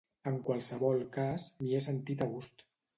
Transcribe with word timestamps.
En 0.29 0.39
qualsevol 0.47 1.05
cas, 1.19 1.47
m’hi 1.63 1.77
he 1.81 1.85
sentit 1.91 2.29
a 2.29 2.33
gust. 2.37 2.71